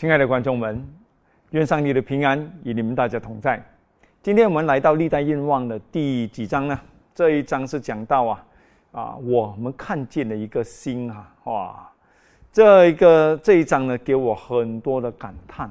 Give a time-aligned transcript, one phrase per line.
[0.00, 0.82] 亲爱的观众们，
[1.50, 3.62] 愿上帝的平安与你们大家同在。
[4.22, 6.80] 今天我们来到历代愿望的第几章呢？
[7.14, 8.46] 这一章是讲到啊
[8.92, 11.92] 啊，我们看见了一个星啊，哇！
[12.50, 15.70] 这一个这一章呢，给我很多的感叹，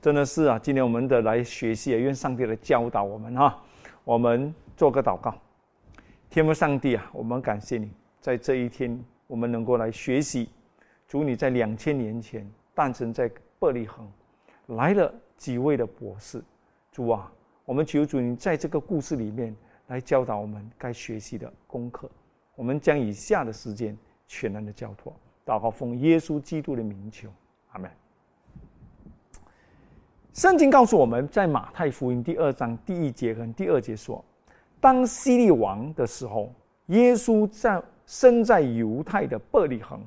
[0.00, 0.56] 真的是啊。
[0.56, 3.60] 今天我们的来学习，愿上帝来教导我们哈。
[4.04, 5.34] 我们做个祷告，
[6.30, 10.48] 天父上帝啊，我们感谢你在这一天，我们能够来学习。
[11.08, 13.28] 主你在两千年前诞生在。
[13.58, 14.06] 伯利恒
[14.66, 16.42] 来了几位的博士，
[16.92, 17.32] 主啊，
[17.64, 19.54] 我们求主你在这个故事里面
[19.88, 22.08] 来教导我们该学习的功课。
[22.54, 25.12] 我们将以下的时间全然的交托，
[25.46, 27.28] 祷告奉耶稣基督的名求，
[27.72, 27.90] 阿门。
[30.34, 34.24] 圣经告诉我们在马太福音第二章第一节跟第二节说，
[34.80, 36.52] 当希利王的时候，
[36.86, 40.00] 耶稣在生在犹太的伯利恒。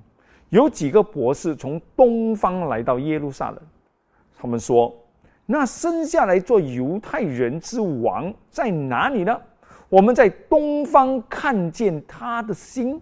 [0.52, 3.60] 有几个博士从东方来到耶路撒冷，
[4.38, 4.94] 他们说
[5.48, 9.38] ：“那生下来做犹太人之王在哪里呢？
[9.88, 13.02] 我们在东方看见他的心，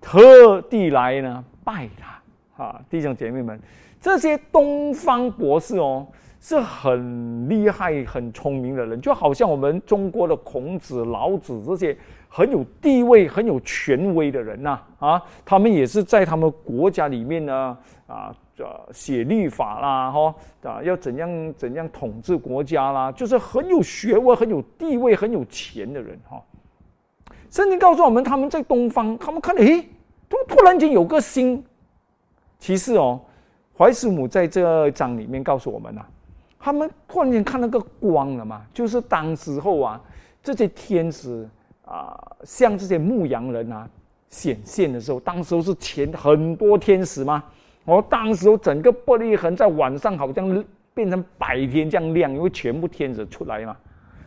[0.00, 2.22] 特地来呢拜他。”
[2.64, 3.60] 啊，弟兄姐妹们，
[4.00, 6.06] 这些东方博士哦，
[6.40, 11.98] 是很厉害、很聪明的人，就好像我们中国的孔子、老子这些。
[12.36, 26.38] 很有地位、很有权威的人呐，啊，他们也是在他们国家里面呢，啊，呃，写律法啦，哈，啊，要怎样怎样统治国家啦，就是很有学问、很有地位、很有钱的人哈。
[27.50, 29.88] 圣经告诉我们，他们在东方，他们看，诶，
[30.28, 31.64] 突突然间有个星。
[32.58, 33.18] 其实哦，
[33.78, 36.02] 怀斯母在这章里面告诉我们呐，
[36.58, 39.98] 他们突然间看那个光了嘛，就是当时候啊，
[40.42, 41.48] 这些天使。
[41.86, 43.88] 啊，像这些牧羊人啊
[44.28, 47.42] 显现的时候，当时候是前很多天使吗？
[47.84, 53.76] 哦，当时候整个玻璃痕在晚上好像变成白天这样亮，因为全部天使出来嘛。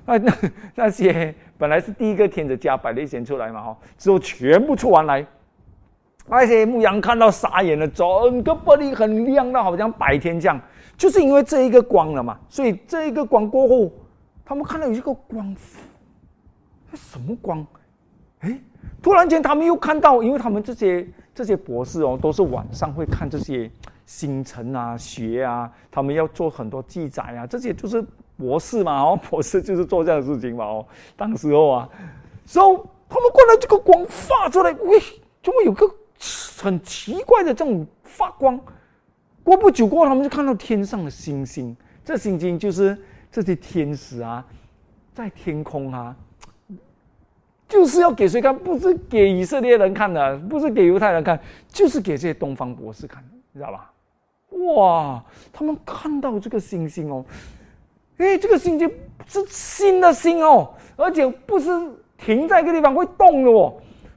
[0.05, 0.33] 那那
[0.73, 5.27] 那些本来是第一个天使加百列先出来嘛，哈，之后全部出完来，
[6.29, 8.07] 那些牧羊看到傻眼了，整
[8.41, 10.57] 个玻璃很亮到好像白天这样，
[10.97, 12.39] 就是因为这一个光了嘛。
[12.47, 13.91] 所以这一个光过后，
[14.45, 15.53] 他们看到有一个光。
[16.95, 17.65] 什么光？
[18.39, 18.57] 哎，
[19.01, 21.05] 突然间他们又看到，因为他们这些
[21.35, 23.69] 这些博士哦，都是晚上会看这些
[24.05, 28.01] 星辰啊、学啊，他们要做很多记载啊，这些就是
[28.37, 30.85] 博士嘛哦， 博士就是做这样的事情嘛哦。
[31.17, 31.89] 当时候啊，
[32.45, 32.77] 所以
[33.09, 34.99] 他们过来这个光发出来，喂，
[35.43, 35.85] 怎么有个
[36.57, 38.57] 很奇怪的这种发光？
[39.43, 41.75] 过不久过，他们就看到天上的星星，
[42.05, 42.97] 这星星就是
[43.29, 44.45] 这些天使啊，
[45.13, 46.15] 在天空啊。
[47.69, 48.57] 就是要给谁看？
[48.57, 53.93] 不是给以色列人看的，不是给犹太人看，就是给这些东方博士看的，你知道吧？
[54.73, 57.23] 哇，他们看到这个星星哦，
[58.17, 58.91] 哎，这个星星
[59.27, 61.69] 是新的星哦，而且不是
[62.17, 63.73] 停在一个地方会动的哦，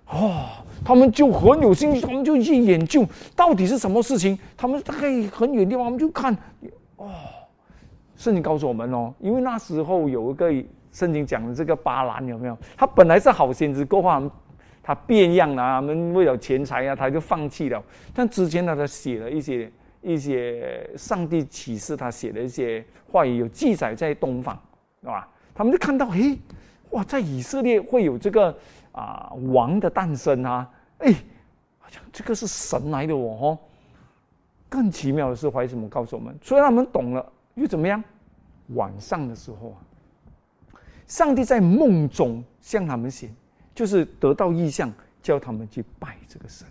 [0.08, 0.46] 哦，
[0.82, 4.38] 他们就很有兴趣，他们就去研究到底是什么事情。
[4.56, 4.94] 他们在
[5.30, 6.34] 很远地方，我们就看，
[6.96, 7.10] 哦，
[8.16, 10.50] 圣经告诉我们哦，因为那时候有一个。
[10.92, 12.56] 圣经讲的这个巴兰有没有？
[12.76, 14.30] 他本来是好先知，过后
[14.82, 17.82] 他变样了，他们为了钱财啊，他就放弃了。
[18.12, 19.72] 但之前呢，他写了一些
[20.02, 24.58] 一些上帝启示，他写的一些话语有记载在东方，
[25.00, 25.28] 是吧？
[25.54, 26.36] 他们就看到，嘿，
[26.90, 28.54] 哇，在以色列会有这个
[28.90, 30.68] 啊王的诞生啊，
[30.98, 31.12] 哎，
[31.78, 33.56] 好像这个是神来的哦。
[34.68, 36.36] 更奇妙的是，怀什么告诉我们？
[36.42, 38.02] 虽然他们懂了，又怎么样？
[38.74, 39.78] 晚上的时候啊。
[41.12, 43.28] 上帝在梦中向他们显，
[43.74, 44.90] 就是得到意象，
[45.22, 46.66] 叫他们去拜这个神。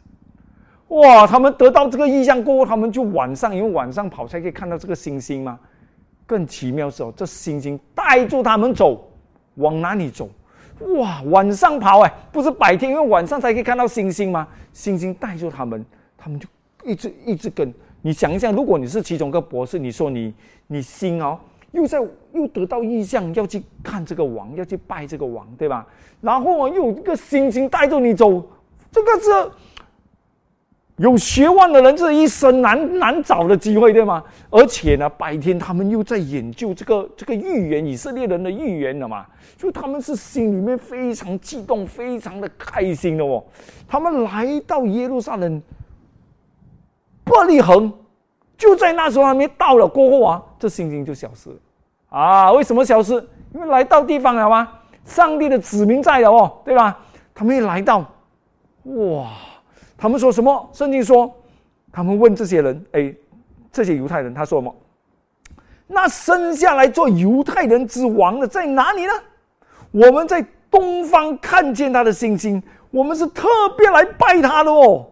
[0.87, 1.27] 哇！
[1.27, 5.59] 他们得到这个意象过后，他们就晚上，因为晚上跑才可以看到这个星星嘛。
[6.25, 9.07] 更奇妙是哦，这星星带住他们走，
[9.57, 10.27] 往哪里走？
[10.97, 11.21] 哇！
[11.27, 14.47] 晚上跑哎，不是白天，因为晚上才可以看到星星吗？
[14.73, 15.85] 星星带住他们，
[16.17, 16.47] 他们就
[16.83, 17.71] 一直一直跟。
[18.01, 20.33] 你想一下，如果你是其中一个博士，你说你
[20.65, 21.37] 你心哦。
[21.71, 21.99] 又在
[22.33, 25.87] 又得到意向，要去看这个王，要去拜这个王，对吧？
[26.19, 28.43] 然后啊，又有一个星星带着你走，
[28.91, 29.51] 这个是
[30.97, 34.23] 有学问的人这一生难难找的机会，对吗？
[34.49, 39.25] 而且呢，白天他们又在研究这个这个预言，以色列人的预言了嘛，
[39.57, 43.43] 就他们是心里面非常激动，非常的开心的哦。
[43.87, 45.61] 他们来到耶路撒冷，
[47.23, 47.91] 伯利恒。
[48.61, 51.55] 就在那时候还没到了过后啊，这星星就消失了
[52.09, 52.51] 啊！
[52.51, 53.15] 为什么消失？
[53.55, 54.71] 因为来到地方了吗？
[55.03, 56.95] 上帝的子民在了哦，对吧？
[57.33, 58.05] 他们一来到，
[58.83, 59.31] 哇！
[59.97, 60.69] 他们说什么？
[60.73, 61.33] 圣经说，
[61.91, 63.11] 他们问这些人：“哎，
[63.71, 64.75] 这些犹太人，他说什么？
[65.87, 69.13] 那生下来做犹太人之王的在哪里呢？
[69.89, 72.61] 我们在东方看见他的星星，
[72.91, 75.07] 我们是特别来拜他的哦。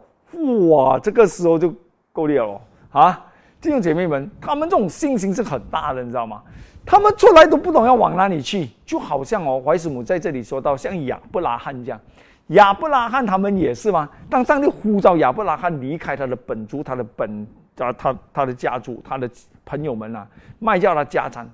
[0.70, 1.74] 哇，这个时候就
[2.12, 2.62] 够力了
[2.92, 3.26] 啊！
[3.62, 6.42] 弟兄姐妹们，他们这种信心是很大的，你知道吗？
[6.86, 12.00] 他们出来都不懂要往哪里去，就好像哦，怀斯姆在这里说到，像亚伯拉罕这样，
[12.48, 14.10] 亚伯拉罕他们也是吗？
[14.30, 17.46] 当上帝呼召亚伯拉罕离开他的本族、他的本
[17.78, 19.30] 啊，他他的家族、他的
[19.66, 20.26] 朋友们啊，
[20.60, 21.48] 卖掉了家产，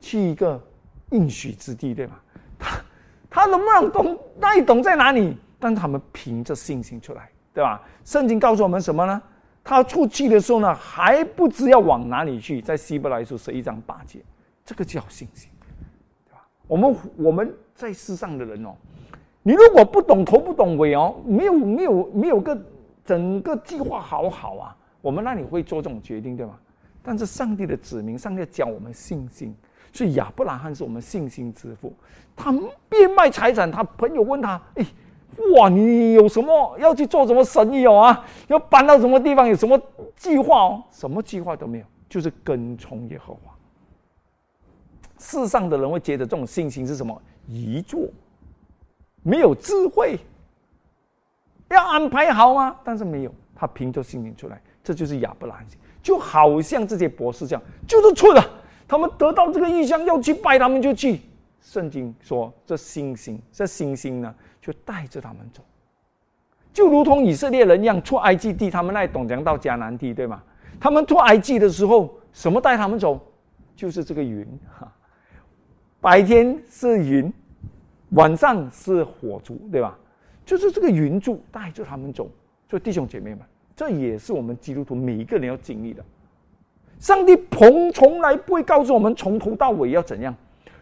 [0.00, 0.58] 去一个
[1.10, 2.20] 应许之地，对吧？
[2.58, 2.78] 他
[3.28, 4.18] 他能不能懂？
[4.40, 5.36] 那你懂在哪里？
[5.58, 7.82] 但他们凭着信心出来，对吧？
[8.02, 9.22] 圣经告诉我们什么呢？
[9.62, 12.60] 他出去的时候呢，还不知要往哪里去。
[12.60, 14.20] 在希伯来书十一章八节，
[14.64, 15.50] 这个叫信心，
[16.26, 16.46] 对吧？
[16.66, 18.74] 我们我们在世上的人哦，
[19.42, 22.58] 你如果不懂头不懂尾哦，没有没有没有个
[23.04, 26.58] 整个计划好好啊，我们那里会做这种决定，对吗？
[27.02, 29.54] 但是上帝的子民，上帝教我们信心，
[29.92, 31.94] 所以亚伯拉罕是我们信心之父。
[32.34, 32.50] 他
[32.88, 34.84] 变卖财产，他朋友问他：“哎。”
[35.56, 38.26] 哇，你有什么要去做什么生意哦啊？
[38.48, 39.48] 要搬到什么地方？
[39.48, 39.80] 有什么
[40.16, 40.82] 计划哦？
[40.90, 43.40] 什么计划都没有，就是跟从耶和华。
[45.18, 47.20] 世上的人会觉得这种信心是什么？
[47.46, 48.08] 遗作，
[49.22, 50.18] 没有智慧，
[51.68, 52.76] 要安排好吗？
[52.84, 55.66] 但是没有，他凭着信心出来，这就是亚伯拉罕。
[56.02, 58.42] 就好像这些博士这样，就是错的。
[58.88, 61.20] 他们得到这个意向要去拜，他们就去。
[61.60, 64.34] 圣经说，这星星，这星星呢？
[64.60, 65.62] 就带着他们走，
[66.72, 70.42] 就如同以色列人一样，出埃及地，他们那懂讲到迦南地，对吗？
[70.78, 73.20] 他们出埃及的时候，什么带他们走？
[73.74, 74.46] 就是这个云
[74.78, 74.92] 哈。
[76.00, 77.32] 白天是云，
[78.10, 79.98] 晚上是火烛，对吧？
[80.44, 82.30] 就是这个云柱带着他们走。
[82.68, 83.40] 所以弟兄姐妹们，
[83.74, 86.04] 这也是我们基督徒每一个人要经历的。
[86.98, 90.34] 上帝从从来不会告诉我们从头到尾要怎样。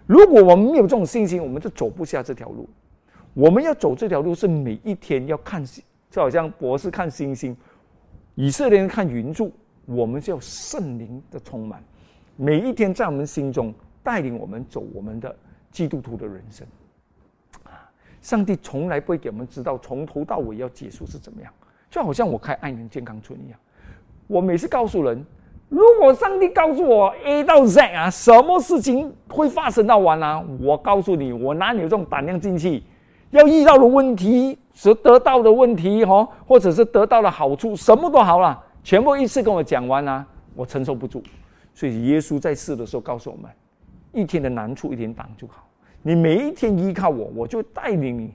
[0.06, 2.68] 如果我们没有这种信心，我们就走不下这条路。
[3.38, 7.56] 我们要走这条路，是每一天要看星，就好像博士看星星，
[8.34, 9.52] 以色列人看云柱。
[9.86, 11.80] 我们就要圣灵的充满，
[12.34, 15.34] 每一天在我们心中带领我们走我们的
[15.70, 16.66] 基督徒的人生。
[17.62, 17.88] 啊，
[18.20, 21.52] 上帝从来不会给我们知道从头到尾要结束是怎么样，
[21.88, 23.58] 就好像我开爱人健康村一样。
[24.26, 25.24] 我每次告诉人，
[25.68, 30.44] 如果上帝告诉我 A 到 Z 啊，什么事情会发生到完啊？
[30.60, 32.82] 我告诉你，我哪里有这种胆量进去？
[33.30, 41.22] 要遇到的问题，所得到的问题，哈，或者是得到的好处，什么都好了，全部一次跟我讲完啊，我承受不住。
[41.74, 43.50] 所以耶稣在世的时候告诉我们：
[44.12, 45.68] 一天的难处一天挡就好。
[46.02, 48.34] 你每一天依靠我，我就带领你。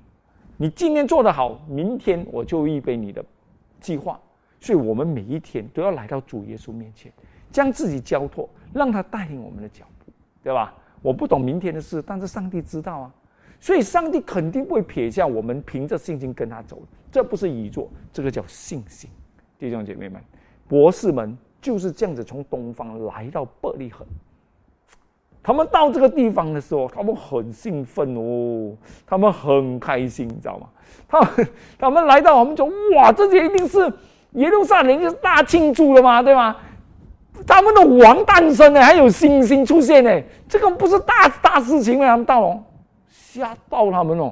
[0.58, 3.24] 你今天做得好，明天我就预备你的
[3.82, 4.20] 计划。
[4.60, 7.12] 所以我们每一天都要来到主耶稣面前，
[7.51, 10.74] 将自己交托，让他带领我们的脚步，对吧？
[11.01, 13.12] 我不懂明天的事，但是上帝知道啊。
[13.63, 16.82] 所以，上帝肯定不会撇下我们，凭着信心跟他走。
[17.10, 19.10] 这不是遗作，这个叫信心。
[19.58, 20.22] 弟兄姐妹们，
[20.67, 24.05] 博士们就是这样子从东方来到伯利恒。
[25.41, 28.75] 他们到这个地方的时候，他们很兴奋哦，
[29.08, 30.67] 他们很开心，你知道吗？
[31.08, 31.48] 他们
[31.79, 32.65] 他们来到，我们就
[32.98, 33.79] 哇，这些一定是
[34.32, 36.53] 耶路撒冷就是大庆祝了嘛，对吗？
[37.48, 42.05] 他们的王诞生呢，还有星星出现呢，这个不是大大事情吗？
[42.08, 42.63] 他们到了。
[43.34, 44.32] 吓到他们哦，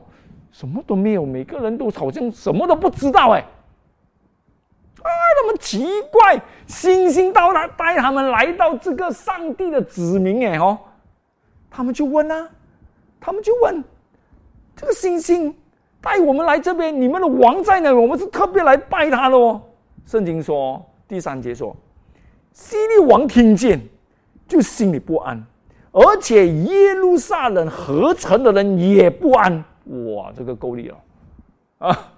[0.51, 10.77] 什么都没有，每个人都好像什么都不知道哎，啊，那么奇怪，星星到来带他们来到这个上帝的子民哎哦，
[11.70, 12.48] 他们就问啊，
[13.20, 13.84] 他们就问，
[14.75, 15.55] 这个星星
[16.00, 17.91] 带我们来这边，你们的王在哪？
[17.91, 19.62] 我们是特别来拜他的哦。
[20.05, 21.75] 圣经说第三节说，
[22.53, 23.81] 西利王听见，
[24.48, 25.43] 就心里不安。
[25.91, 30.98] 而且耶路撒冷合成的人也不安，哇，这个够力了，
[31.79, 32.13] 啊！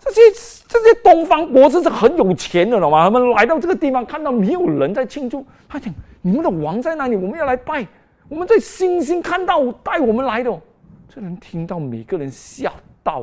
[0.00, 0.20] 这些
[0.66, 3.04] 这些东方国是是很有钱的了嘛？
[3.04, 7.14] 他们来到这个地方，看到没有人在庆祝，他讲：“你们的王在哪里？
[7.14, 7.86] 我们要来拜。”
[8.28, 10.60] 我们在星星看到带我们来的，
[11.08, 12.72] 这人听到每个人吓
[13.04, 13.22] 到，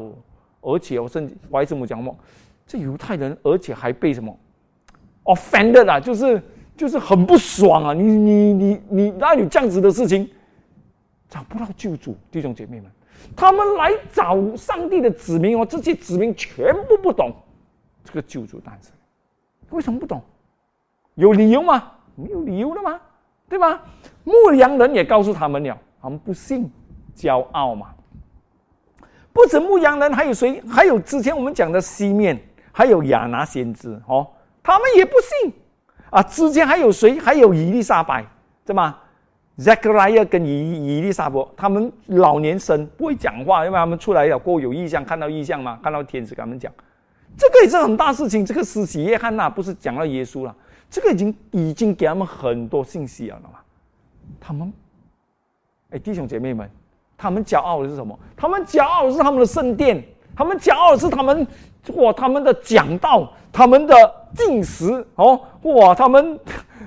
[0.61, 2.15] 而且我甚至怀什么讲么？
[2.65, 4.33] 这犹太人，而且还被什么
[5.25, 5.99] offended 啊？
[5.99, 6.41] 就是。
[6.79, 7.93] 就是很不爽啊！
[7.93, 10.29] 你你你你，哪有这样子的事情？
[11.27, 12.89] 找不到救主，弟兄姐妹们，
[13.35, 17.35] 他们来找上帝的子民哦，这些子民全部不懂
[18.05, 18.93] 这个救主诞生，
[19.71, 20.21] 为什么不懂？
[21.15, 21.91] 有理由吗？
[22.15, 22.97] 没有理由的吗？
[23.49, 23.83] 对吧？
[24.23, 26.71] 牧羊人也告诉他们了，他们不信，
[27.13, 27.93] 骄傲嘛。
[29.33, 30.61] 不止牧羊人，还有谁？
[30.61, 32.39] 还有之前我们讲的西面，
[32.71, 34.25] 还有亚拿先知哦，
[34.63, 35.53] 他们也不信。
[36.09, 37.19] 啊，之间还有谁？
[37.19, 38.25] 还有伊丽莎白，
[38.65, 38.97] 对吗
[39.59, 46.71] ？Zachariah 跟伊伊丽莎伯，他们老年生不会讲话，因为他们出来了过后有异象，看到异象嘛，看到天使跟他们讲，
[47.37, 48.45] 这个也是很大事情。
[48.45, 50.55] 这个施洗约翰呐，不是讲到耶稣了，
[50.89, 53.59] 这个已经已经给他们很多信息了嘛。
[54.39, 54.73] 他们，
[55.91, 56.67] 哎，弟兄姐妹们，
[57.17, 58.17] 他们骄傲的是什么？
[58.35, 60.03] 他们骄傲的是他们的圣殿，
[60.35, 61.45] 他们骄傲的是他们
[61.95, 63.31] 哇，他们的讲道。
[63.51, 63.95] 他们的
[64.35, 66.39] 进食哦，哇，他们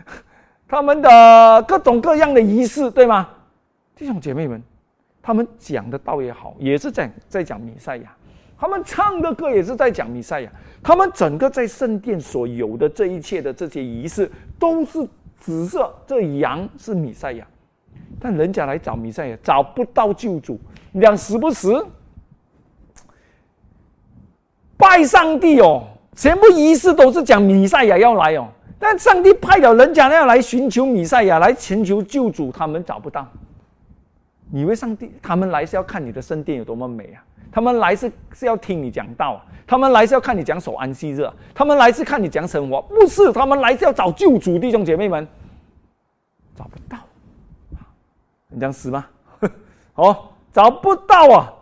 [0.68, 3.28] 他们的各种各样的仪式，对吗？
[3.94, 4.62] 弟兄姐妹们，
[5.22, 8.08] 他们讲的道也好，也是在在讲弥赛亚；
[8.58, 10.50] 他们唱的歌也是在讲弥赛亚。
[10.82, 15.06] 他们整个在圣殿所有的这一切的这些仪式，都是
[15.36, 17.46] 紫色，这羊是弥赛亚。
[18.18, 20.58] 但人家来找弥赛亚，找不到救主，
[20.92, 21.86] 两死不死，
[24.76, 25.86] 拜上帝哦。
[26.14, 28.46] 全部仪式都是讲弥赛亚要来哦，
[28.78, 33.26] 但上帝派了人家要来寻求弥赛亚，来寻求救主，他们找不到。
[34.50, 37.24] 你以为上帝他们来是要看你的圣殿有多么美啊？
[37.50, 45.26] 他们来是是要听你讲道啊，他们来是要看你讲守安息日，他们来是看你讲生活，不是他们来是要找救主，弟兄姐妹们，
[46.54, 46.98] 找不到，
[48.48, 49.06] 你讲死吗？
[49.96, 51.52] 哦，找不到啊，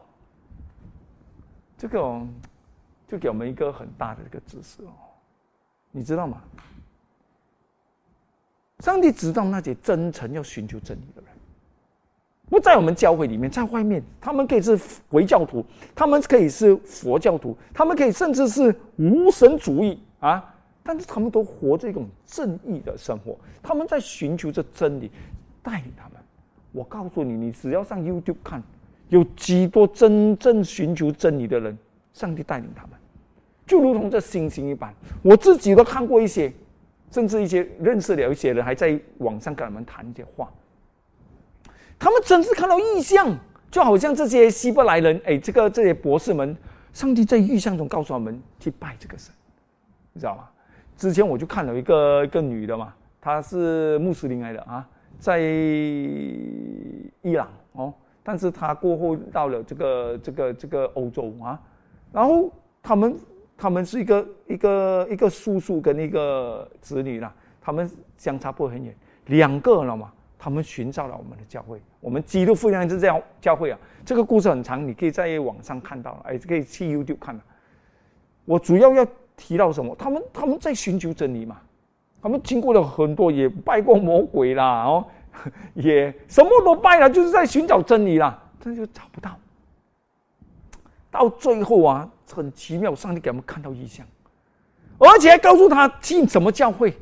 [1.79, 2.21] 这个。
[3.11, 4.93] 就给我们一个很大的一个知识哦，
[5.91, 6.41] 你知道吗？
[8.79, 11.31] 上帝知道那些真诚要寻求真理的人，
[12.49, 25.11] 不在我们教会里面，在外面，他们可以是回教徒，他们可以是佛教徒，他们可以甚至是无神主义啊，但是他们都活着一种正义的生活，他们在寻求着真理，
[25.65, 26.13] 带领他们。
[26.71, 28.63] 我告诉你，你只要上 YouTube 看，
[29.09, 31.77] 有几多真正寻求真理的人，
[32.15, 32.93] 上帝带领他们。
[33.71, 36.53] 就如同这星星一般，我自己都看过一些，
[37.09, 40.51] 甚至一些认识了一些人，还在网上跟他们谈一些话。
[41.97, 43.39] 他们真是看到异象，
[43.71, 46.57] 就好像这些希伯来人，哎，这个这些博士们，
[46.93, 49.33] 上帝在异象中告诉他们去拜这个神，
[50.15, 50.49] 你知道吗？
[50.97, 54.85] 之前我就看了一个一个女的嘛，她是穆斯林来的啊，
[55.21, 61.57] 在伊朗哦，但是她过后到了这个这个这个欧洲啊，
[62.13, 63.17] 然后他们。
[63.61, 70.11] 他们是一个一个一个叔叔跟一个子女啦，他们相差不很远，两个了嘛。
[70.43, 73.79] 他们寻找了我们的教会，我们基督复兴是这样教会啊。
[74.07, 77.39] 这个故事很长，你可以在网上看到，哎，可以去 YouTube 看
[78.47, 79.95] 我主要要提到什么？
[79.97, 81.61] 他们他们在寻求真理嘛，
[82.23, 85.05] 他们经过了很多，也拜过魔鬼啦，哦，
[85.75, 89.37] 也什么都拜了，就是在寻找真理啦，但就找不到。
[91.11, 94.07] 到最后啊，很奇妙，上帝给我们看到异象，
[94.99, 96.97] 而且还告诉他进什么教会。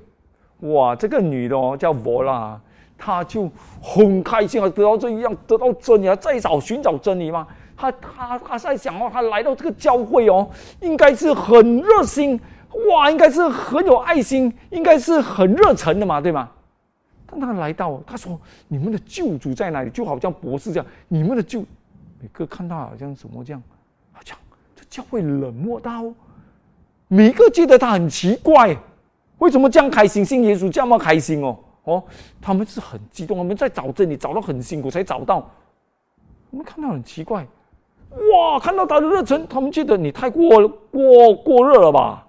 [0.61, 2.61] 哇，这个女的哦，叫博拉，
[2.97, 3.51] 她就
[3.83, 7.47] 很开心啊，得到这一样，得到真理啊，再找寻找真理嘛。
[7.77, 10.49] 她她她在想哦，她来到这个教会哦，
[10.81, 12.41] 应该是很热心，
[12.91, 16.51] 哇，应该是很有爱心，应该是很热忱的嘛，对吗？
[17.31, 21.61] 但他来到，他说：“你们的救主在哪里？”就好像博士这样，你们的救，
[22.19, 23.63] 每个看到好像什么这样。
[24.89, 26.05] 就会冷漠到，
[27.09, 28.77] 每一个觉得他很奇怪，
[29.39, 30.25] 为什么这样开心？
[30.25, 32.05] 信耶稣这么开心哦哦，
[32.41, 35.51] 他们是很激动，他们在找这里找到很辛苦才找到，
[36.51, 37.47] 我们看到很奇怪，
[38.11, 42.27] 哇，看到他的热忱，他们觉得你太过过过热了吧？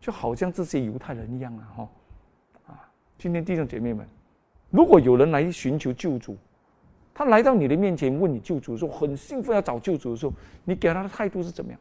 [0.00, 1.88] 就好像这些犹太人一样啊哈
[2.68, 2.80] 啊！
[3.18, 4.06] 今天弟兄姐妹们，
[4.70, 6.36] 如果有人来寻求救主。
[7.14, 10.32] 他来到你的面前问你救主的时候，很兴奋要找救主的时候，
[10.64, 11.80] 你给他的态度是怎么样？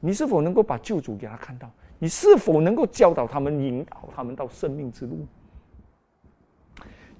[0.00, 1.70] 你是否能够把救主给他看到？
[1.98, 5.26] 你是否能够教导他们、引导他们到生命之路？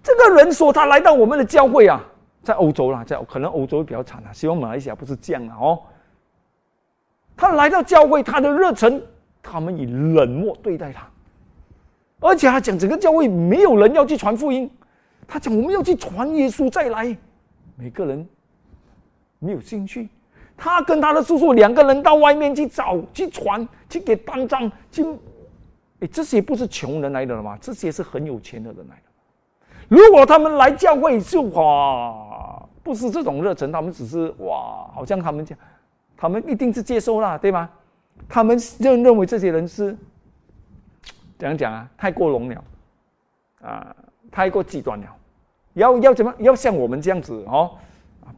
[0.03, 2.05] 这个人说他来到我们的教会啊，
[2.43, 5.83] 在欧洲啦，在可能欧洲比较惨啊，希望马来西亚不是这样啊哦。
[7.35, 9.03] 他来到教会，他的热忱，
[9.43, 11.09] 他们以冷漠对待他，
[12.21, 14.71] 而且他讲整个教会没有人要去传福音。
[15.27, 17.17] 他讲：“我们要去传耶稣再来。”
[17.77, 18.27] 每个人
[19.39, 20.09] 没有兴趣。
[20.57, 25.05] 他跟他的叔叔两个人到外面去找、去传、去给当章、去……
[26.01, 27.59] 哎，这些不是穷人来的了吗？
[27.61, 29.03] 这些是很有钱的人来的。
[29.89, 35.57] 如果他们来教会，就哇，不是这种热忱，他们只是哇，好像他们讲，
[36.17, 37.69] 他们一定是接受了，对吗？
[38.29, 39.97] 他们认认为这些人是
[41.39, 41.89] 怎样讲啊？
[41.97, 42.65] 太过笼了
[43.63, 43.95] 啊！
[44.35, 45.07] 太过极端了，
[45.75, 47.71] 要要怎么要像我们这样子哦，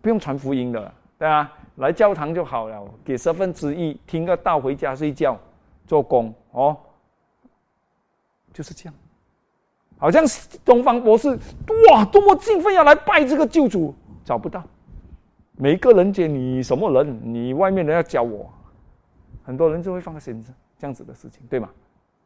[0.03, 1.51] 不用传福音的，对吧？
[1.77, 5.39] 来教堂就好了，给十分之一听个道，回家睡觉，
[5.87, 6.77] 做工哦。
[8.53, 8.95] 就是这样。
[9.97, 10.23] 好像
[10.67, 11.31] 东方博士
[11.91, 14.63] 哇，多么兴奋要来拜这个救主，找不到。
[15.57, 18.53] 每个人讲你什么人，你外面人要教我，
[19.45, 20.45] 很多人就会放心
[20.79, 21.71] 这样子的事情，对吗？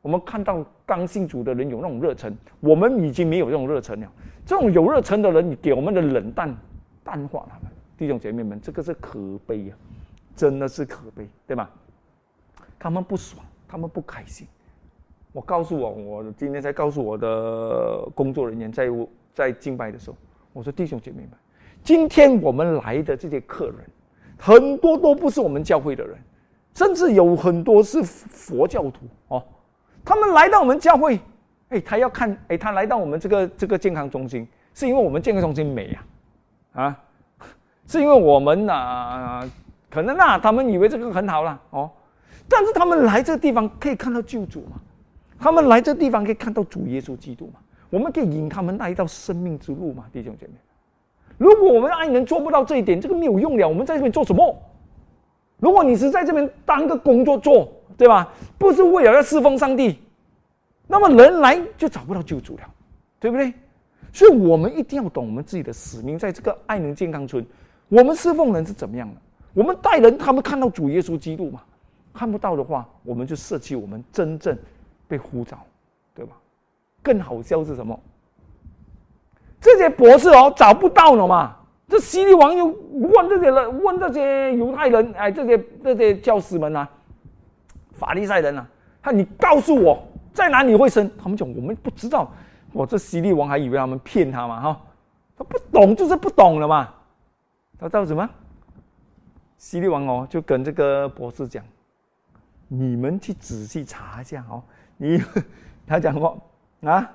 [0.02, 4.10] 我们看到刚信主的人有那种热忱，我们已经没有这种热忱了。
[4.46, 6.56] 这种有热忱的人，你给我们的冷淡
[7.04, 9.74] 淡化他们，弟兄姐妹们，这个是可悲呀，
[10.34, 11.70] 真的是可悲，对吧？
[12.78, 14.46] 他们不爽，他们不开心。
[15.32, 18.88] 我告诉我，我今天才告诉我的工作人员，在
[19.34, 20.16] 在敬拜的时候，
[20.54, 21.30] 我说弟兄姐妹们，
[21.84, 23.76] 今天我们来的这些客人，
[24.38, 26.16] 很多都不是我们教会的人，
[26.74, 29.44] 甚至有很多是佛教徒哦。
[30.04, 31.20] 他们来到我们教会，
[31.68, 36.04] 哎，他要看，哎，他来到我们这个这个健康中心，是因为我们健康中心美呀，
[36.72, 36.98] 啊，
[37.86, 39.48] 是因为我们呐，
[39.90, 41.90] 可能呐，他们以为这个很好了哦，
[42.48, 44.80] 但是他们来这个地方可以看到救主嘛。
[45.38, 47.60] 他们来这地方可以看到主耶稣基督嘛？
[47.88, 50.52] 我们可以引他们来到生命之路嘛，弟兄姐妹。
[51.38, 53.66] 如果我们爱人做不到这一点，这个没有用了。
[53.66, 54.54] 我们在这边做什么？
[55.58, 58.32] 如果你是在这边当个工作做，对吧？
[58.56, 59.98] 不是为了要侍奉上帝，
[60.86, 62.62] 那么人来就找不到救主了，
[63.18, 63.52] 对不对？
[64.10, 67.44] 所以我们一定要懂我们自己的使命，在这个爱能健康村，
[67.90, 69.16] 我们侍奉人是怎么样的？
[69.52, 71.60] 我们带人，他们看到主耶稣基督嘛？
[72.14, 74.56] 看不到的话，我们就舍弃我们真正。
[75.06, 75.58] 被呼召，
[76.14, 76.32] 对吧？
[77.02, 78.00] 更好笑是什么？
[79.60, 81.54] 这些博士哦找不到了嘛？
[81.86, 86.88] 这希律王又问这些人，问这些犹太人，哎，这些这些教师们啊，
[88.00, 88.66] 法利赛人啊，
[89.02, 91.08] 他你告诉我在哪里会生？
[91.22, 92.32] 他们讲我们不知道。
[92.72, 94.60] 我这希律王还以为他们骗他嘛？
[94.60, 94.80] 哈，
[95.36, 96.88] 他不懂就是不懂了嘛。
[97.78, 98.26] 他叫什么？
[99.58, 101.62] 希律王哦，就跟这个博士讲，
[102.68, 104.62] 你们去仔细查一下哦。
[104.96, 105.20] 你
[105.86, 106.40] 他讲过
[106.82, 107.10] 啊，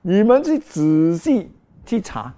[0.00, 1.50] 你们去仔细
[1.84, 2.32] 去查，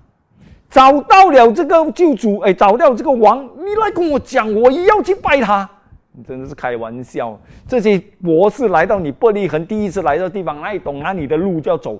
[0.70, 5.68] 找到了这个救主，哎，找到这个王，你来跟我讲，我也要去拜他。
[6.12, 7.38] 你真的是开玩笑！
[7.66, 11.98] 这些博士来到你伯利恒，第一次来到地方，哪里懂哪里的路就要走，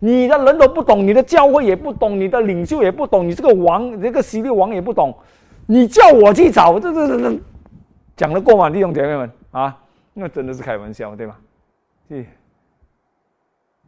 [0.00, 5.16] 你的人都不懂，你的教会也不懂，你的领袖也不懂，你这个王，这个希律王也不懂，
[5.66, 7.40] 你叫我去找，这这这这
[8.16, 9.80] 讲得过吗，弟兄姐妹们啊？
[10.12, 11.40] 那真的是开玩笑，对吧？
[12.08, 12.26] 对。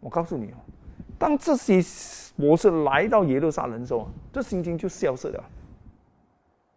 [0.00, 0.56] 我告诉你哦，
[1.18, 1.80] 当这些
[2.36, 5.44] 博士来到耶路撒冷的时候，这心情就消失了。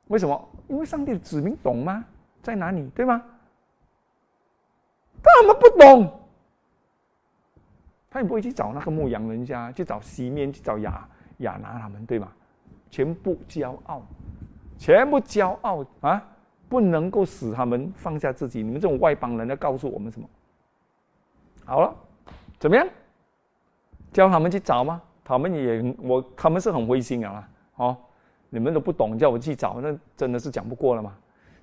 [0.08, 0.50] 为什么？
[0.68, 2.04] 因为上帝的子民懂吗？
[2.42, 2.90] 在哪里？
[2.96, 3.24] 对吗？
[5.22, 6.20] 他们不懂，
[8.10, 11.08] 他也不会去找那个牧羊人家，去找西面，去找亚
[11.40, 12.32] 亚拿他们，对吗？
[12.90, 14.02] 全部骄傲，
[14.78, 16.26] 全部骄傲啊！
[16.68, 18.64] 不能够使他们放下自己。
[18.64, 20.28] 你们这种外邦人要告诉我们什么？
[21.66, 21.96] 好了，
[22.58, 22.88] 怎么样？
[24.12, 25.02] 叫他们去找吗？
[25.24, 27.48] 他们也我他们是很灰心啊！
[27.76, 27.98] 哦，
[28.50, 31.16] 你们都不懂，叫我去找，那真的是讲不过了嘛。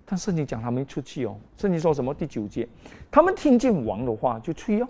[0.08, 2.14] 但圣经讲他们出去哦，圣经说什么？
[2.14, 2.66] 第九节，
[3.10, 4.88] 他们听见王的话就去哦，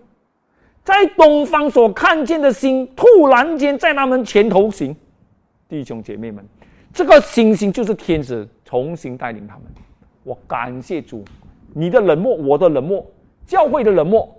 [0.85, 4.95] 在东方所看见的星，突然间在他们前头行。
[5.69, 6.47] 弟兄姐妹们，
[6.93, 9.65] 这个星星就是天使重新带领他们。
[10.23, 11.25] 我感谢主，
[11.73, 13.05] 你的冷漠，我的冷漠，
[13.47, 14.33] 教会的冷漠，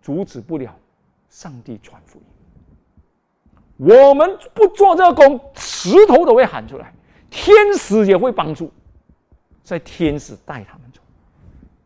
[0.00, 0.74] 阻止不了。
[1.28, 2.18] 上帝传福
[3.78, 6.90] 音，我们不做这个工，石头都会喊出来，
[7.28, 8.72] 天使也会帮助，
[9.68, 11.00] 在天使带他们走。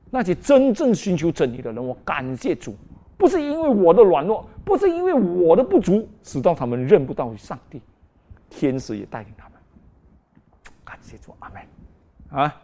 [0.08, 2.76] 那些真正寻求真理的人，我感谢主，
[3.18, 7.82] 不是因为我的软弱，不是因为我的不足，使到他们认不到上帝，
[8.48, 9.58] 天使也带领他们。
[10.84, 12.40] 感谢主，阿门。
[12.40, 12.54] 啊，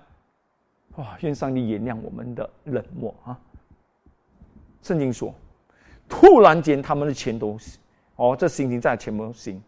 [0.95, 1.19] 哇！
[1.23, 3.37] 愿上帝原谅我们的冷漠啊。
[4.83, 5.35] 圣经说。
[6.09, 7.59] 突然间，他们的前头，
[8.17, 9.61] 哦，这行星在前头行，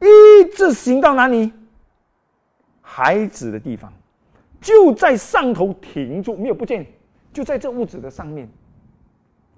[0.00, 1.52] 一直行到哪里？
[2.82, 3.90] 孩子的地方，
[4.60, 6.86] 就在上头停住，没有不见，
[7.32, 8.48] 就在这屋子的上面。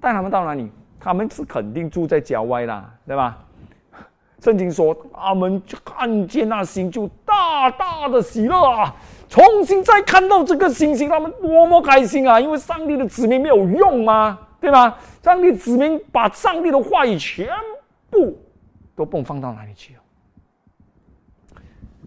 [0.01, 0.71] 带他们到哪里？
[0.99, 3.45] 他们是肯定住在郊外啦，对吧？
[4.41, 8.95] 圣经说，他们看见那星，就大大的喜乐啊！
[9.29, 12.41] 重新再看到这个星星，他们多么开心啊！
[12.41, 14.39] 因为上帝的子民没有用吗？
[14.61, 14.99] 对吧？
[15.23, 17.49] 上帝子民把上帝的话语全
[18.11, 18.37] 部
[18.95, 20.01] 都迸放到哪里去了？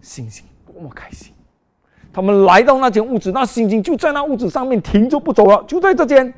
[0.02, 1.34] 星星多么开心！
[2.16, 6.32] 他们来到那间屋子，那星星就在那屋子上面停着不走了，就在这间。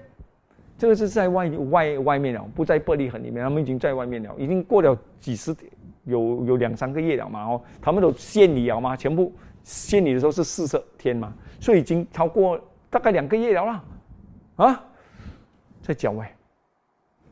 [0.76, 3.44] 这个是在外外外面了，不在玻璃盒里面。
[3.44, 5.54] 他们已经在外面了，已经过了几十
[6.02, 7.44] 有有两三个月了嘛。
[7.44, 12.60] 哦，他们都献礼了嘛，全部献礼的时候是四十天嘛，所以已经超过
[12.90, 13.84] 大概两个月了啦。
[14.56, 14.84] 啊！
[15.80, 16.28] 在郊外，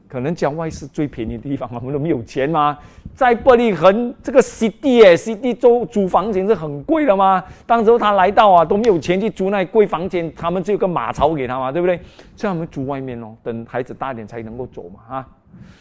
[0.09, 2.79] 可能郊外是最便宜的地方，我们都没有钱吗？
[3.15, 7.43] 在伯利恒这个 CD 哎，CD 租租房钱是很贵的吗？
[7.67, 11.97] 当时候他来到啊，都没有钱去租那贵房间，他们只有个马槽给他嘛，对不对？
[12.37, 15.29] 所以他们住外面哦，等孩子大点才能够走嘛啊。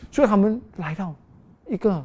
[0.10, 1.14] 所以他们来到
[1.68, 2.02] 一个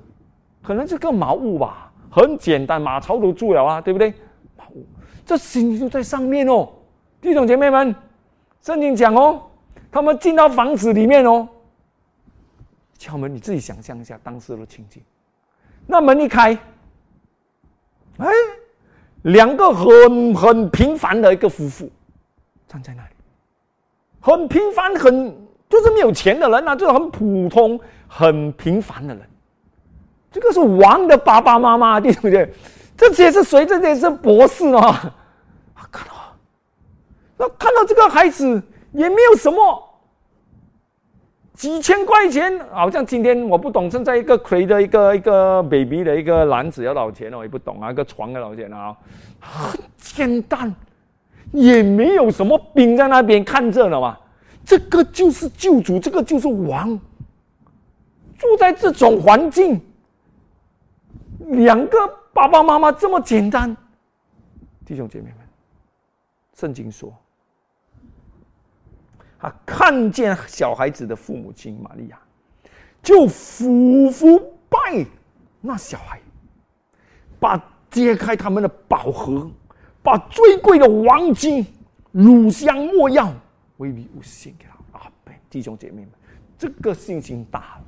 [0.62, 4.12] 可能是个茅屋吧，很简单，马槽都住了啊，对不对？
[4.58, 4.84] 茅屋，
[5.24, 6.68] 这心就在上面哦。
[7.20, 7.94] 弟兄姐妹们，
[8.62, 9.40] 圣经讲哦，
[9.92, 11.48] 他们进到房子里面哦。
[13.00, 15.02] 敲门，你自己想象一下当时的情景。
[15.86, 16.52] 那门一开，
[18.18, 18.28] 哎，
[19.22, 21.90] 两个很很平凡的一个夫妇
[22.68, 23.08] 站在那里，
[24.20, 25.34] 很平凡，很
[25.66, 29.26] 就是没有钱的人啊，就是很普通、很平凡的人。
[30.30, 32.52] 这个是王的爸爸妈妈，对不对？
[32.98, 33.64] 这些是谁？
[33.64, 35.14] 这些是博士啊！
[35.90, 36.36] 看到，
[37.38, 39.89] 那看到这个孩子也没有什么。
[41.60, 47.30] 几千块钱，好像今天我不懂，现在一个亏的一个一个 baby 的一个篮子要多少钱？
[47.34, 48.96] 我也不懂啊，一个床要多少钱啊？
[49.38, 50.74] 很简单，
[51.52, 54.16] 也没有什么兵在那边看着呢嘛。
[54.64, 56.98] 这个就是救主，这个就是王，
[58.38, 59.78] 住在这种环境，
[61.40, 61.98] 两个
[62.32, 63.76] 爸爸妈妈这么简单，
[64.86, 65.46] 弟兄姐妹们，
[66.54, 67.12] 圣经说。
[69.40, 72.18] 他看见小孩子的父母亲玛利亚，
[73.02, 75.06] 就俯伏拜
[75.60, 76.20] 那小孩，
[77.38, 79.50] 把揭开他们的宝盒，
[80.02, 81.66] 把最贵的黄金、
[82.12, 83.32] 乳香、没药，
[83.78, 84.98] 微礼物献给他。
[84.98, 85.10] 啊，
[85.48, 86.10] 弟兄姐妹们，
[86.58, 87.80] 这个信心大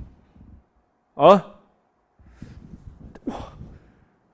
[1.15, 1.47] 了啊！
[3.27, 3.35] 哇，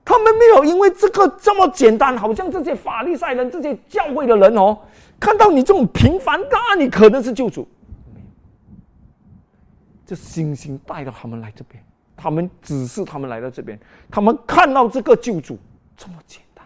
[0.09, 4.75] 他们没有因为这个这么简单，好像这些法利赛人、这些教会的人哦。
[5.19, 7.67] 看到你这种平凡，那你可能是救主。
[10.07, 11.83] 这星星带着他们来这边，
[12.17, 15.55] 他们只是他们来到这边，他们看到这个救主
[15.95, 16.65] 这么简单，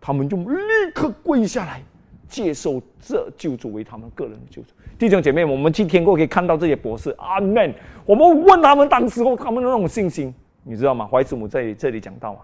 [0.00, 1.80] 他们就立刻跪下来
[2.28, 4.70] 接受这救主为他们个人的救主。
[4.98, 7.72] 弟兄姐妹，我们去天国可以看到这些博士，阿门。
[8.04, 11.06] 我们问他们当时候他们的那种信心，你知道吗？
[11.06, 12.40] 怀慈母在这里讲到啊，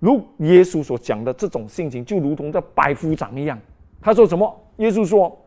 [0.00, 3.56] 如耶稣所讲的这种信心，就如同这百夫长一样。
[4.00, 4.60] 他说什么？
[4.78, 5.38] 耶稣说：“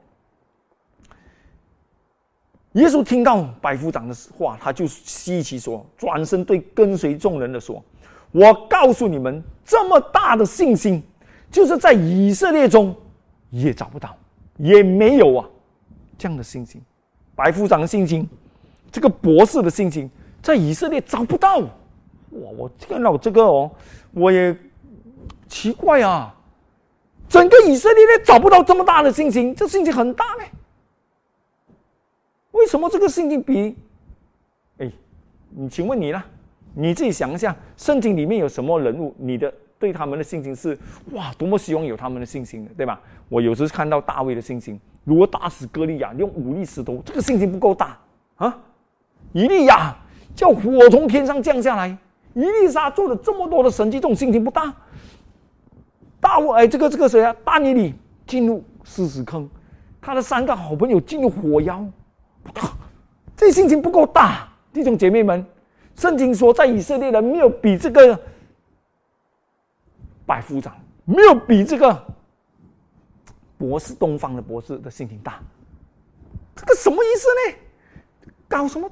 [2.74, 7.84] 耶稣听到百夫长的话，他就稀奇说，转身对跟随众人的说
[8.32, 11.02] ：‘我告诉你们，这么大的信心，
[11.50, 12.96] 就是在以色列中
[13.50, 14.16] 也找不到，
[14.58, 15.50] 也没有啊
[16.18, 16.80] 这样的信心。
[17.34, 18.30] 百夫长的信心，
[18.92, 20.10] 这个博士的信心，
[20.42, 21.64] 在以色列找不到。
[22.42, 22.52] 哇！
[22.58, 23.72] 我看到这个哦，
[24.14, 24.56] 我也
[25.48, 26.34] 奇怪啊。”
[27.28, 30.44] 整个以色列呢找不到这么大的信心，这信心很大呢。
[32.52, 33.76] 为什么这个信心比？
[34.78, 34.92] 哎，
[35.50, 36.24] 你请问你呢？
[36.76, 39.14] 你自己想一下，圣经里面有什么人物？
[39.18, 40.78] 你的对他们的信心是
[41.12, 43.02] 哇，多么希望有他们的信心的，对吧？
[43.28, 47.98] 我有时看到大卫的信心，如果打死歌利亚用武力石头，这个信心不够大
[48.36, 48.58] 啊！
[49.34, 49.96] 以利亚
[50.36, 51.98] 叫火从天上降下来，
[52.36, 54.74] 伊丽莎做了这么多的神迹，这种心情不大。
[56.20, 57.34] 大卫，哎，这个这个谁啊？
[57.46, 57.96] 大尼里
[58.28, 59.50] 进入狮子坑，
[60.02, 61.86] 他的三个好朋友进入火窑，
[63.38, 64.50] 这心情不够大。
[64.74, 65.46] 弟兄姐妹们，
[65.96, 68.20] 圣经说，在以色列人没有比这个
[70.26, 72.06] 百夫长，没有比这个
[73.58, 75.40] 博士东方的博士的心情大。
[76.54, 77.58] 这个什么意思呢？
[78.50, 78.90] 搞什么？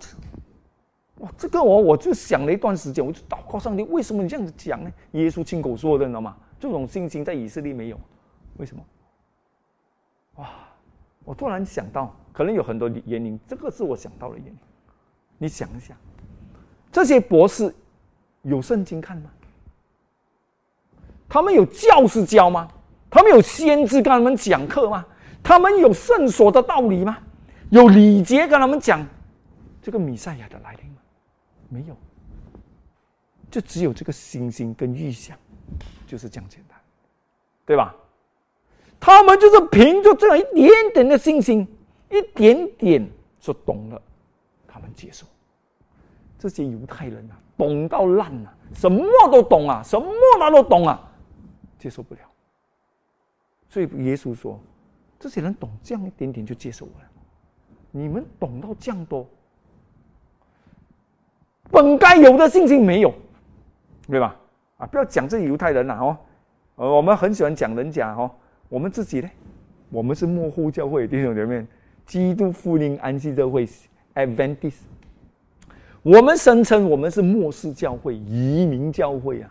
[1.23, 4.91] 哇，这个我我就想了一段时间，我就祷告上帝，为什么你这样子讲呢？
[5.13, 6.35] 耶稣亲口说的，你知道吗？
[6.59, 7.99] 这种信心在以色列没有，
[8.57, 8.83] 为什么？
[10.35, 10.49] 哇！
[11.23, 14.57] 我突然想到，可能有很多原因，这个是我想到的原因。
[15.37, 15.95] 你想一想，
[16.91, 17.73] 这些博士
[18.41, 19.29] 有圣经看吗？
[21.29, 22.67] 他们有教师教吗？
[23.09, 25.05] 他们有先知跟他们讲课吗？
[25.41, 27.17] 他们有圣所的道理吗？
[27.69, 29.05] 有礼节跟他们讲
[29.81, 30.97] 这个米赛亚的来临吗？
[31.73, 31.97] 没有，
[33.49, 35.35] 就只有这个星星跟预想。
[36.05, 36.77] 就是这样简单，
[37.65, 37.95] 对吧？
[38.99, 41.67] 他们就是凭着这样一点点的信心，
[42.11, 43.09] 一点点
[43.39, 43.99] 说懂了，
[44.67, 45.25] 他们接受。
[46.37, 50.07] 这些犹太人啊，懂到烂了，什么都懂啊，什么
[50.37, 51.11] 他都懂啊，
[51.79, 52.21] 接受不了。
[53.69, 54.59] 所以耶稣说
[55.19, 57.09] ：“这些人懂这样一点点就接受我了，
[57.89, 59.27] 你们懂到这样多，
[61.73, 63.11] 本该有的信心没有，
[64.07, 64.39] 对吧？”
[64.77, 66.17] 啊不要讲这犹太人了哦，
[66.75, 68.29] 呃，我们很喜欢讲人家哦，
[68.69, 69.29] 我们自己呢，
[69.89, 71.65] 我们是幕后教会弟兄姐妹，
[72.05, 73.67] 基督福音安息教会
[74.13, 74.81] Adventist。
[76.01, 79.49] 我们声称我们是末世教会、移民教会啊。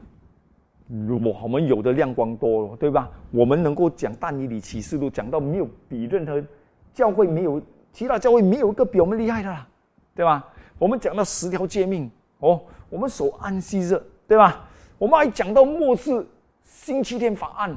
[1.09, 3.09] 我我们有的亮光多了，对吧？
[3.31, 6.45] 我们能够讲但以理启示录，讲到没有比任何
[6.93, 9.67] 教会没有，其他教会没有一个比我们厉害的啦，
[10.15, 10.47] 对吧？
[10.79, 14.65] 我们讲到十条诫命哦，我们守安息日，对吧？
[14.99, 16.27] 我们还讲到末世
[16.63, 17.77] 星期天法案，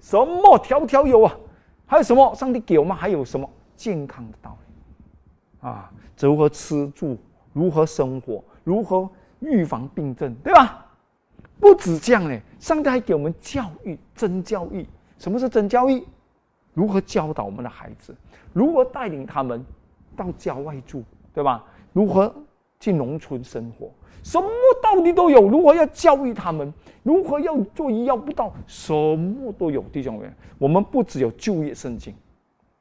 [0.00, 1.36] 什么条条有啊？
[1.86, 2.34] 还有什么？
[2.34, 5.90] 上帝给我们还有什么健康的道理啊？
[6.18, 7.16] 如何吃住？
[7.52, 8.42] 如何生活？
[8.62, 9.08] 如何
[9.40, 10.34] 预防病症？
[10.36, 10.86] 对吧？
[11.58, 14.86] 不止这样呢，上帝还给我们教育，真教育。
[15.18, 16.06] 什么是真教育？
[16.72, 18.14] 如何教导我们的孩子？
[18.52, 19.64] 如何带领他们
[20.16, 21.02] 到郊外住，
[21.34, 21.64] 对吧？
[21.92, 22.34] 如何
[22.78, 23.90] 去农村生活？
[24.22, 24.48] 什么
[24.82, 25.48] 道理都有。
[25.48, 26.72] 如何要教育他们？
[27.02, 28.52] 如何要做医药不到？
[28.66, 30.32] 什么都有，弟兄们。
[30.58, 32.14] 我们不只有就业圣经，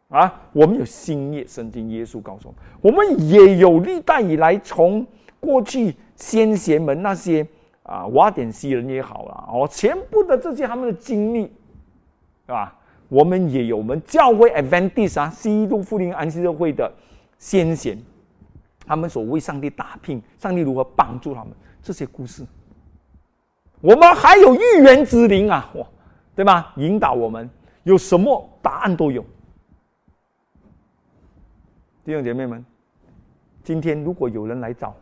[0.09, 1.89] 啊，我们有新业圣经。
[1.89, 5.05] 耶稣告诉我们，我们也有历代以来从
[5.39, 7.45] 过去先贤们那些。
[7.83, 11.45] 啊，瓦点西人也好了，哦，全部的这些他们的经历，
[12.45, 12.77] 对吧？
[13.07, 16.91] 我们也有我们教会 Adventist 啊，西都福音安息日会的
[17.39, 17.97] 先贤，
[18.89, 22.43] 他们所为上帝打拼，上帝如何帮助他们这些故事。
[23.82, 25.88] 我们还有预言之灵啊，哇，
[26.36, 26.73] 对吧？
[26.75, 27.47] 引导我们，
[27.84, 29.23] 有什么答案都有。
[32.04, 32.65] 弟兄姐妹们，
[33.63, 34.95] 今天如果有人来找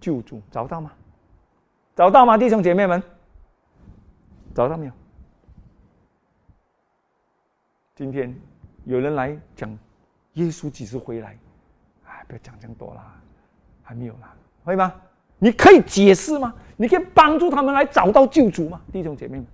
[0.00, 0.90] 救助，找到吗？
[1.94, 3.00] 找到吗，弟兄姐妹们？
[4.52, 4.92] 找到没有？
[7.94, 8.36] 今天
[8.86, 9.70] 有人来讲
[10.32, 11.38] 耶稣几时回来？
[12.06, 13.19] 哎，不要讲这么多啦，
[13.90, 14.94] 还没有啦，会吗？
[15.40, 16.54] 你可以解释吗？
[16.76, 19.46] 你可以帮助他们来找到救主吗，弟兄姐妹们？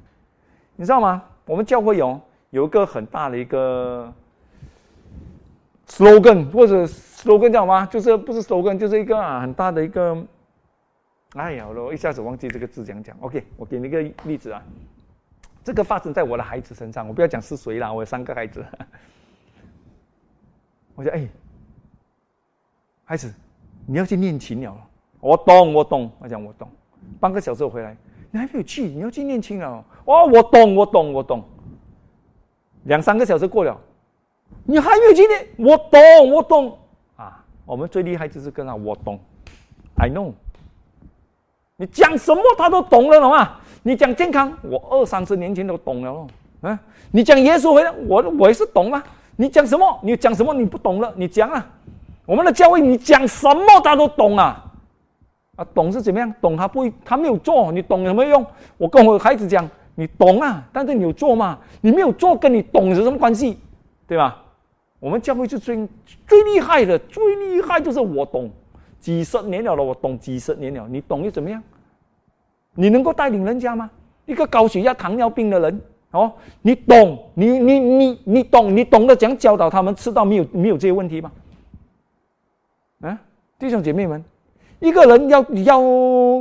[0.76, 1.24] 你知道吗？
[1.46, 2.20] 我们教会有
[2.50, 4.12] 有一个很大的一个
[5.88, 7.86] slogan，或者 slogan 叫什么？
[7.86, 10.22] 就是不是 slogan，就是一个啊很大的一个。
[11.32, 13.16] 哎呀，我一下子忘记这个字讲讲。
[13.20, 14.62] OK，我给你一个例子啊，
[15.64, 18.62] 这个发生在我的孩子身上，我不要讲是谁啦，我有三个孩子。
[20.94, 21.26] 我说：“哎，
[23.06, 23.32] 孩子，
[23.86, 24.76] 你要去练琴了。”
[25.20, 26.10] 我懂，我懂。
[26.20, 26.68] 我讲我懂。
[27.18, 27.96] 半个小时回来，
[28.30, 28.84] 你还没有去？
[28.84, 29.84] 你要去练琴了？
[30.04, 31.42] 哦，我懂，我懂，我懂。
[32.84, 33.76] 两三个小时过了，
[34.64, 35.46] 你还没有去练？
[35.56, 36.78] 我懂，我懂。
[37.16, 39.18] 啊，我们最厉害就是跟他我懂
[39.96, 40.32] ，I know。
[41.76, 43.56] 你讲什么他都懂了，懂吗？
[43.82, 46.26] 你讲健康，我二三十年前都懂了咯。
[46.60, 46.78] 啊，
[47.10, 49.02] 你讲耶稣回来，我我也是懂啊。
[49.36, 50.00] 你讲什么？
[50.02, 50.54] 你讲什么？
[50.54, 51.66] 你不懂了，你讲啊。
[52.26, 54.62] 我们的教会，你讲什么他都懂啊。
[55.56, 56.30] 啊，懂是怎么样？
[56.40, 58.44] 懂他不会，他没有做，你懂有什么用？
[58.76, 61.58] 我跟我孩子讲，你懂啊，但是你有做吗？
[61.80, 63.58] 你没有做，跟你懂有什么关系？
[64.06, 64.42] 对吧？
[65.00, 65.76] 我们教会是最
[66.26, 68.50] 最厉害的，最厉害就是我懂。
[68.98, 71.62] 几十年了了，我懂几十年了，你懂又怎么样？
[72.74, 73.90] 你能够带领人家吗？
[74.26, 77.18] 一个高血压、糖尿病的人哦，你懂？
[77.34, 78.76] 你你你你懂？
[78.76, 81.32] 你懂得怎样教导他们吃到没有没有这些问题吗？
[83.00, 83.20] 啊，
[83.58, 84.24] 弟兄姐妹们，
[84.80, 85.82] 一个人要要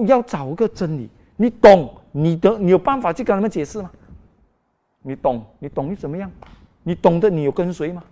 [0.05, 1.93] 要找个真理，你懂？
[2.11, 3.91] 你的你有办法去跟他们解释吗？
[5.01, 5.43] 你懂？
[5.59, 6.31] 你懂又怎么样？
[6.83, 8.03] 你懂得你有跟随吗？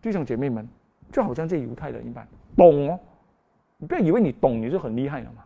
[0.00, 0.66] 弟兄姐妹们，
[1.10, 2.26] 就好像这犹太人一般，
[2.56, 2.98] 懂哦。
[3.78, 5.42] 你不要以为你懂你就很厉害了嘛！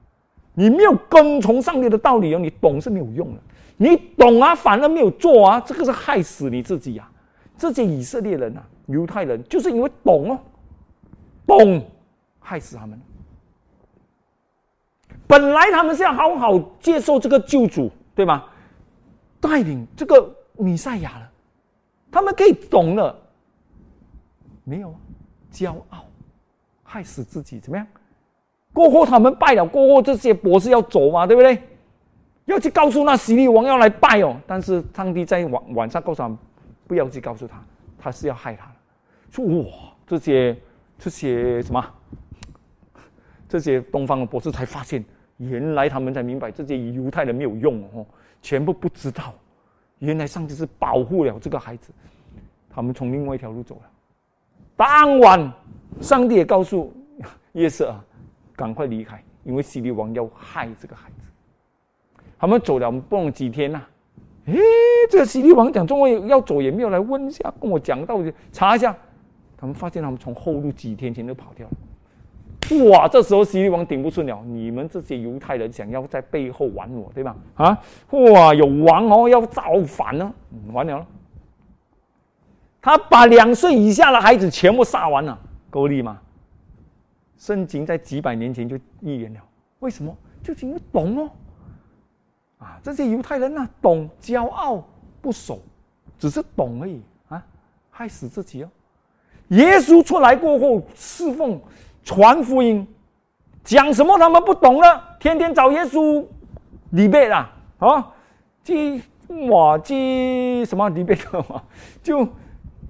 [0.55, 3.41] 你没有跟从上帝的道理哦，你懂是没有用的。
[3.77, 7.11] 你懂啊，反而没有做啊，这个是害死你自己呀！
[7.57, 10.39] 这些以色列人啊，犹太人就是因为懂哦，
[11.47, 11.83] 懂
[12.41, 13.01] 害死他们。
[15.27, 18.45] 本来他们是要好好接受这个救主，对吗？
[19.41, 21.31] 带领这个弥赛亚了，
[22.11, 23.17] 他们可以懂了，
[24.65, 24.95] 没有
[25.53, 26.05] 骄傲，
[26.83, 27.87] 害死自己，怎么样？
[28.73, 31.63] 过后他们拜了，过后这些博士要走嘛，对不对？
[32.47, 34.37] 要去告诉那洗利王要来拜哦。
[34.47, 36.37] 但是上帝在晚晚上告诉他们，
[36.87, 37.63] 不要去告诉他，
[37.99, 38.73] 他是要害他的。
[39.31, 39.67] 说哇，
[40.07, 40.57] 这些
[40.99, 41.85] 这些什么，
[43.51, 45.05] 这些东方的博士才发现，
[45.37, 48.07] 原来他们才明白这些犹太人没有用哦，
[48.41, 49.35] 全部不知道，
[49.99, 51.93] 原来上帝是保护了这个孩子，
[52.71, 53.91] 他们从另外一条路走了。
[54.77, 55.53] 当晚，
[56.01, 56.93] 上帝也告诉
[57.53, 58.05] 约瑟啊。
[58.55, 61.27] 赶快离开，因为西利王要害这个孩子。
[62.39, 63.83] 他们走了不几天呐？
[64.45, 64.59] 诶，
[65.11, 68.95] 这个西利王讲中文要走，也没有来问一下，跟我讲道理，查一下。
[69.57, 71.73] 他们发现他们从后路几天前就跑掉了。
[72.89, 73.09] 哇！
[73.09, 77.37] 这时候西利王顶不顺了，你们这些犹太人想要在背后玩我，对吧？
[77.55, 77.79] 啊！
[78.11, 78.55] 哇！
[78.55, 80.33] 有王哦要造反呢，
[80.73, 81.07] 完了。
[82.83, 86.21] 他把两岁以下的孩子全部杀完了，够力吗？
[87.37, 89.41] 圣经在几百年前就预言了，
[89.81, 90.17] 为什么？
[90.43, 91.31] 就是因为懂哦。
[92.59, 94.83] 啊，这些犹太人呐，懂骄傲
[95.21, 95.59] 不守，
[96.19, 97.43] 只是懂而已啊，
[97.91, 98.71] 害死自己哦。
[99.49, 101.61] 耶稣出来过后，侍奉
[102.11, 102.85] 传福音，
[103.63, 106.27] 讲什么他们不懂了，天天找耶稣
[106.91, 108.13] 礼拜啦啊，
[108.65, 109.01] 去
[109.49, 111.63] 哇去什么礼拜的嘛，
[112.03, 112.27] 就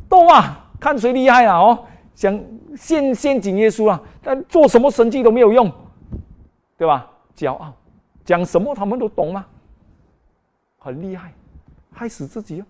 [0.08, 2.42] 斗啊，看谁厉害啊哦，想
[2.74, 5.70] 陷陷阱耶稣啊，但做什么神迹都没有用，
[6.78, 7.06] 对吧？
[7.36, 7.74] 骄傲，
[8.24, 9.44] 讲什么他们都懂吗？
[10.78, 11.34] 很厉害，
[11.92, 12.64] 害死自己哦，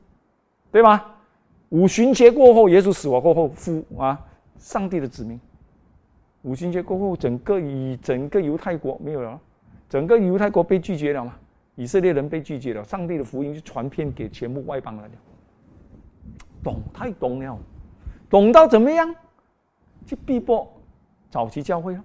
[0.73, 1.01] 对吗？
[1.69, 4.19] 五旬节过后，耶稣死亡过后，复啊，
[4.59, 5.41] 上帝的子民。
[6.43, 9.39] 五旬节过后，整个以整个犹太国没有了，
[9.89, 11.35] 整个犹太国被拒绝了嘛？
[11.77, 15.17] 以色列人被拒绝了，上帝的福音就传遍给全部外邦人了。
[16.63, 17.59] 懂，太懂了，
[18.29, 19.15] 懂到怎么样？
[20.07, 20.67] 去逼迫
[21.31, 22.05] 早期教会啊，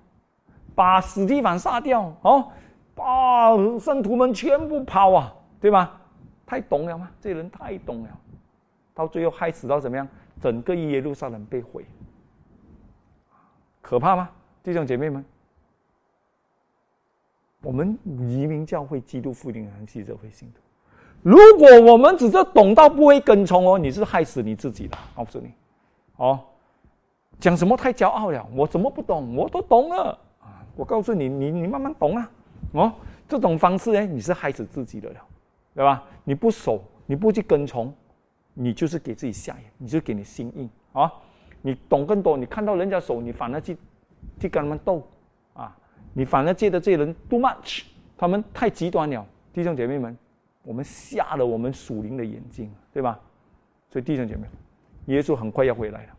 [0.75, 2.47] 把史蒂凡杀掉哦，
[2.93, 5.33] 把圣徒们全部跑啊！
[5.59, 5.99] 对吧？
[6.45, 7.09] 太懂了吗？
[7.19, 8.09] 这人太懂了，
[8.93, 10.07] 到最后害死到怎么样？
[10.41, 11.85] 整个耶路撒冷被毁，
[13.85, 14.27] 可怕吗？
[14.63, 15.23] 弟兄姐妹们，
[17.61, 20.59] 我们移民教会基督复临安息社会信徒，
[21.21, 25.53] 如果我们只是懂到不会跟从哦，你是害死你自己的，告诉你，
[26.15, 26.39] 哦，
[27.39, 28.43] 讲什么太骄傲了？
[28.55, 29.35] 我怎么不懂？
[29.35, 30.65] 我都懂了啊！
[30.75, 32.31] 我告诉你，你你慢慢懂啊！
[32.71, 32.91] 哦，
[33.27, 35.21] 这种方式呢，你是害死自己的了。
[35.75, 36.03] 对吧？
[36.23, 37.93] 你不守，你不去跟从，
[38.55, 41.13] 你就是给自己下眼，你就给你心硬啊！
[41.65, 43.75] 你懂更多，你看到人家手，你反而去
[44.39, 45.01] 去跟他们斗
[45.55, 45.75] 啊！
[46.13, 49.25] 你反而觉得这些人 too much，他们太极端了。
[49.51, 50.15] 弟兄姐妹们，
[50.61, 53.19] 我们瞎了我们属灵的眼睛，对吧？
[53.89, 54.47] 所以弟兄姐妹，
[55.07, 56.09] 耶稣很快要回来了。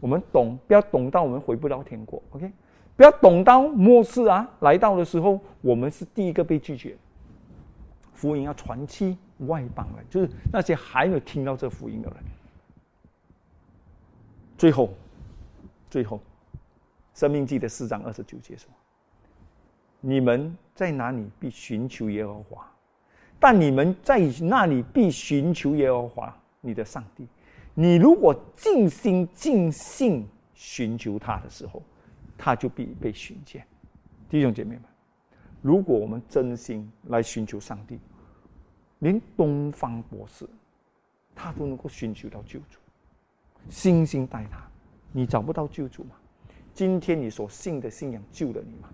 [0.00, 2.52] 我们懂，不要懂到我们回不到天国，OK？
[2.94, 6.94] 不要懂到末世啊来到的时候，我们是第一个被拒绝。
[8.12, 12.18] 福音要传去外邦人，就是那些还没有听到这福音的人。
[14.56, 14.94] 最后，
[15.90, 16.16] 最后，
[17.12, 18.70] 《生命记》的四章二十九节说
[20.00, 22.70] ：“你们在哪里必寻求耶和华？
[23.40, 27.26] 但你们在那里必寻求耶和华你的上帝。
[27.74, 31.82] 你如果尽心尽性寻求他的时候，
[32.38, 33.66] 他就必被寻见。”
[34.30, 34.84] 弟兄姐妹们，
[35.62, 37.98] 如果我们真心来寻求上帝，
[39.00, 40.48] 连东方博士，
[41.34, 42.78] 他都能够寻求到救主，
[43.68, 44.58] 星星带他，
[45.12, 46.10] 你找不到救主吗？
[46.72, 48.90] 今天你所信的信仰救了你吗？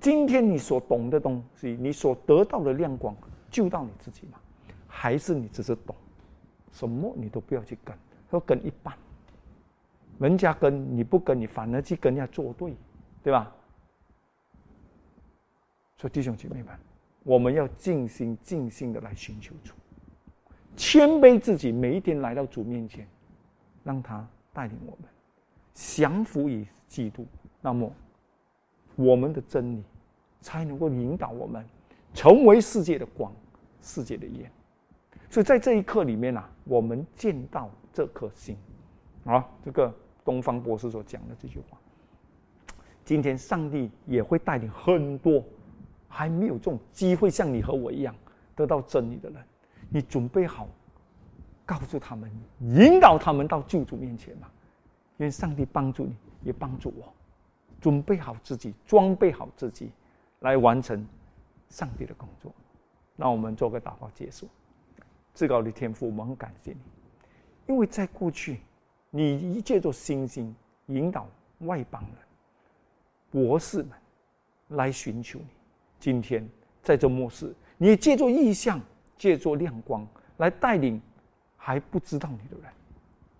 [0.00, 3.16] 今天你所懂的东西，你所得到的亮光，
[3.50, 4.38] 救到你自己吗？
[4.86, 5.94] 还是你只是懂，
[6.72, 7.96] 什么你都不要去跟，
[8.30, 8.94] 要跟一半，
[10.18, 12.74] 人家跟你不跟，你反而去跟人家作对，
[13.22, 13.54] 对吧？
[15.96, 16.74] 所以弟兄姐妹们。
[17.24, 19.74] 我们要尽心尽心的来寻求主，
[20.76, 23.06] 谦卑自己，每一天来到主面前，
[23.82, 25.08] 让他带领我们
[25.74, 27.26] 降服于基督，
[27.60, 27.90] 那么
[28.96, 29.82] 我们的真理
[30.40, 31.64] 才能够引导我们
[32.14, 33.32] 成为世界的光，
[33.80, 34.50] 世界的盐。
[35.30, 38.56] 所以在这一刻里面啊，我们见到这颗心
[39.24, 41.78] 啊，这个东方博士所讲的这句话，
[43.04, 45.42] 今天上帝也会带领很多。
[46.14, 48.14] 还没有这种机会，像你和我一样
[48.54, 49.42] 得到真理的人，
[49.88, 50.68] 你准备好
[51.64, 54.48] 告诉他们，引导他们到救主面前嘛？
[55.18, 57.12] 愿上帝帮助你，也帮助我，
[57.80, 59.90] 准备好自己，装备好自己，
[60.40, 61.06] 来完成
[61.68, 62.52] 上帝的工作。
[63.14, 64.48] 那我们做个祷告结束。
[65.34, 66.78] 至高的天父，我们很感谢你，
[67.68, 68.60] 因为在过去，
[69.10, 70.54] 你一借着星星
[70.86, 71.26] 引导
[71.60, 72.12] 外邦人、
[73.30, 73.92] 博士们
[74.68, 75.46] 来寻求你。
[76.00, 76.46] 今天
[76.82, 78.80] 在这末世，你借助意象，
[79.16, 80.06] 借助亮光
[80.38, 81.00] 来带领
[81.64, 82.72] 还不知道你的人。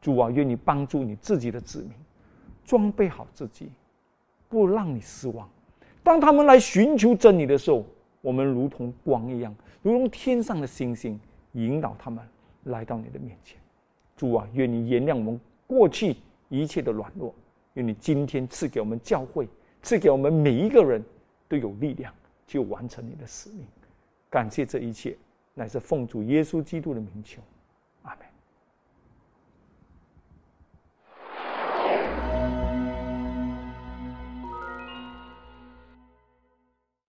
[0.00, 1.90] 主啊，愿你帮助你自己的子民，
[2.64, 3.68] 装备好自己，
[4.48, 5.48] 不让你失望。
[6.04, 7.84] 当他们来寻求真理的时候，
[8.20, 9.52] 我们如同光一样，
[9.82, 11.18] 如同天上的星星，
[11.54, 12.24] 引导他们
[12.64, 13.58] 来到你的面前。
[14.16, 16.16] 主啊，愿你原谅我们过去
[16.48, 17.34] 一切的软弱，
[17.74, 19.48] 愿你今天赐给我们教会，
[19.82, 21.04] 赐给我们每一个人
[21.48, 22.14] 都有力量。
[22.44, 23.66] 就完成你的使命，
[24.28, 25.16] 感谢这一切，
[25.54, 27.40] 乃是奉主耶稣基督的名求。